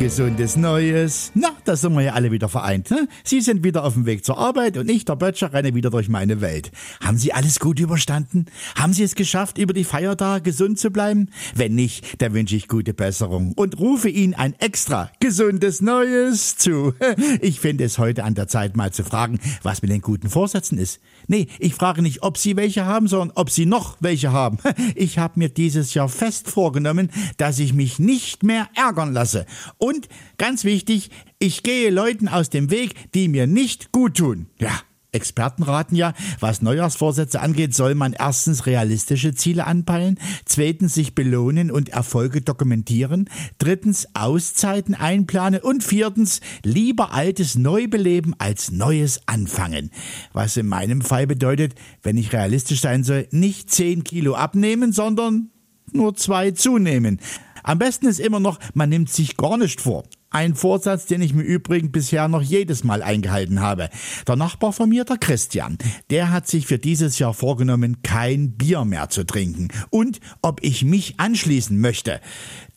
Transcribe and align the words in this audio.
Gesundes 0.00 0.56
Neues. 0.56 1.30
Na, 1.34 1.50
da 1.66 1.76
sind 1.76 1.92
wir 1.92 2.00
ja 2.00 2.12
alle 2.14 2.32
wieder 2.32 2.48
vereint. 2.48 2.90
Ne? 2.90 3.06
Sie 3.22 3.42
sind 3.42 3.64
wieder 3.64 3.84
auf 3.84 3.92
dem 3.92 4.06
Weg 4.06 4.24
zur 4.24 4.38
Arbeit 4.38 4.78
und 4.78 4.90
ich, 4.90 5.04
der 5.04 5.14
Böttcher, 5.14 5.52
renne 5.52 5.74
wieder 5.74 5.90
durch 5.90 6.08
meine 6.08 6.40
Welt. 6.40 6.72
Haben 7.04 7.18
Sie 7.18 7.34
alles 7.34 7.60
gut 7.60 7.78
überstanden? 7.78 8.46
Haben 8.76 8.94
Sie 8.94 9.02
es 9.02 9.14
geschafft, 9.14 9.58
über 9.58 9.74
die 9.74 9.84
Feiertage 9.84 10.42
gesund 10.42 10.78
zu 10.78 10.90
bleiben? 10.90 11.28
Wenn 11.54 11.74
nicht, 11.74 12.22
dann 12.22 12.32
wünsche 12.32 12.56
ich 12.56 12.66
gute 12.66 12.94
Besserung 12.94 13.52
und 13.52 13.78
rufe 13.78 14.08
Ihnen 14.08 14.32
ein 14.32 14.54
extra 14.58 15.10
gesundes 15.20 15.82
Neues 15.82 16.56
zu. 16.56 16.94
Ich 17.42 17.60
finde 17.60 17.84
es 17.84 17.98
heute 17.98 18.24
an 18.24 18.34
der 18.34 18.48
Zeit, 18.48 18.76
mal 18.76 18.92
zu 18.92 19.04
fragen, 19.04 19.38
was 19.62 19.82
mit 19.82 19.90
den 19.90 20.00
guten 20.00 20.30
Vorsätzen 20.30 20.78
ist. 20.78 21.00
Nee, 21.26 21.48
ich 21.58 21.74
frage 21.74 22.00
nicht, 22.00 22.22
ob 22.22 22.38
Sie 22.38 22.56
welche 22.56 22.86
haben, 22.86 23.06
sondern 23.06 23.32
ob 23.36 23.50
Sie 23.50 23.66
noch 23.66 23.98
welche 24.00 24.32
haben. 24.32 24.58
Ich 24.94 25.18
habe 25.18 25.38
mir 25.38 25.48
dieses 25.48 25.94
Jahr 25.94 26.08
fest 26.08 26.48
vorgenommen, 26.48 27.10
dass 27.36 27.58
ich 27.58 27.74
mich 27.74 27.98
nicht 27.98 28.42
mehr 28.42 28.68
ärgern 28.74 29.12
lasse. 29.12 29.46
Und 29.76 29.89
ganz 30.38 30.64
wichtig, 30.64 31.10
ich 31.38 31.62
gehe 31.62 31.90
Leuten 31.90 32.28
aus 32.28 32.50
dem 32.50 32.70
Weg, 32.70 33.12
die 33.14 33.28
mir 33.28 33.46
nicht 33.46 33.92
gut 33.92 34.16
tun. 34.16 34.46
Ja. 34.58 34.80
Experten 35.12 35.62
raten 35.64 35.96
ja, 35.96 36.14
was 36.38 36.62
Neujahrsvorsätze 36.62 37.40
angeht, 37.40 37.74
soll 37.74 37.94
man 37.94 38.12
erstens 38.12 38.66
realistische 38.66 39.34
Ziele 39.34 39.66
anpeilen, 39.66 40.18
zweitens 40.44 40.94
sich 40.94 41.14
belohnen 41.14 41.70
und 41.70 41.88
Erfolge 41.88 42.42
dokumentieren, 42.42 43.28
drittens 43.58 44.06
Auszeiten 44.14 44.94
einplanen 44.94 45.60
und 45.60 45.82
viertens 45.82 46.40
lieber 46.62 47.12
altes 47.12 47.56
neu 47.56 47.88
beleben 47.88 48.34
als 48.38 48.70
neues 48.70 49.20
anfangen. 49.26 49.90
Was 50.32 50.56
in 50.56 50.66
meinem 50.66 51.00
Fall 51.00 51.26
bedeutet, 51.26 51.74
wenn 52.02 52.16
ich 52.16 52.32
realistisch 52.32 52.80
sein 52.80 53.02
soll, 53.02 53.26
nicht 53.32 53.70
10 53.70 54.04
Kilo 54.04 54.34
abnehmen, 54.34 54.92
sondern 54.92 55.50
nur 55.92 56.14
zwei 56.14 56.52
zunehmen. 56.52 57.20
Am 57.62 57.78
besten 57.78 58.06
ist 58.06 58.20
immer 58.20 58.40
noch, 58.40 58.58
man 58.74 58.88
nimmt 58.88 59.10
sich 59.10 59.36
gar 59.36 59.56
nicht 59.56 59.80
vor. 59.80 60.04
Ein 60.32 60.54
Vorsatz, 60.54 61.06
den 61.06 61.22
ich 61.22 61.34
mir 61.34 61.42
übrigens 61.42 61.90
bisher 61.90 62.28
noch 62.28 62.42
jedes 62.42 62.84
Mal 62.84 63.02
eingehalten 63.02 63.60
habe. 63.60 63.88
Der 64.28 64.36
Nachbar 64.36 64.72
von 64.72 64.88
mir, 64.88 65.04
der 65.04 65.16
Christian, 65.16 65.76
der 66.10 66.30
hat 66.30 66.46
sich 66.46 66.66
für 66.66 66.78
dieses 66.78 67.18
Jahr 67.18 67.34
vorgenommen, 67.34 68.02
kein 68.02 68.52
Bier 68.52 68.84
mehr 68.84 69.08
zu 69.08 69.24
trinken. 69.24 69.68
Und 69.90 70.20
ob 70.40 70.62
ich 70.62 70.84
mich 70.84 71.18
anschließen 71.18 71.80
möchte. 71.80 72.20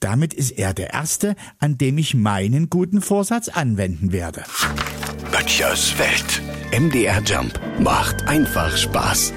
Damit 0.00 0.32
ist 0.32 0.52
er 0.52 0.72
der 0.72 0.94
Erste, 0.94 1.36
an 1.58 1.76
dem 1.76 1.98
ich 1.98 2.14
meinen 2.14 2.70
guten 2.70 3.02
Vorsatz 3.02 3.48
anwenden 3.48 4.12
werde. 4.12 4.44
Böttchers 5.30 5.98
Welt. 5.98 6.42
MDR 6.72 7.22
Jump 7.22 7.60
macht 7.78 8.26
einfach 8.26 8.74
Spaß. 8.76 9.32